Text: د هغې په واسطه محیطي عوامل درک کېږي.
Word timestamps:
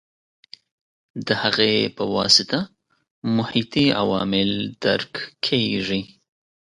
د 1.25 1.29
هغې 1.43 1.73
په 1.97 2.03
واسطه 2.15 2.59
محیطي 3.37 3.85
عوامل 4.01 4.49
درک 4.83 5.13
کېږي. 5.45 6.01